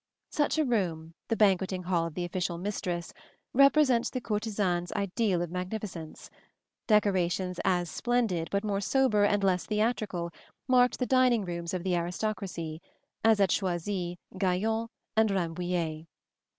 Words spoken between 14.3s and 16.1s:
Gaillon and Rambouillet.